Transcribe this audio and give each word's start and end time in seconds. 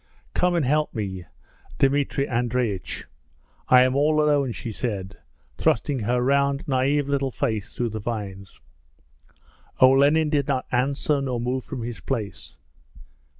'Come 0.33 0.55
and 0.55 0.65
help 0.65 0.95
me, 0.95 1.25
Dmitri 1.77 2.25
Andreich. 2.27 3.05
I 3.67 3.83
am 3.83 3.95
all 3.95 4.19
alone,' 4.19 4.51
she 4.51 4.73
cried, 4.73 5.15
thrusting 5.59 5.99
her 5.99 6.23
round, 6.23 6.67
naive 6.67 7.07
little 7.07 7.29
face 7.29 7.75
through 7.75 7.89
the 7.89 7.99
vines. 7.99 8.59
Olenin 9.79 10.31
did 10.31 10.47
not 10.47 10.65
answer 10.71 11.21
nor 11.21 11.39
move 11.39 11.63
from 11.65 11.83
his 11.83 11.99
place. 12.01 12.57